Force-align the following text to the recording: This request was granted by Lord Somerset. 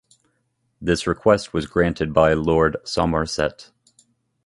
This 0.81 1.05
request 1.05 1.53
was 1.53 1.67
granted 1.67 2.11
by 2.11 2.33
Lord 2.33 2.75
Somerset. 2.83 3.69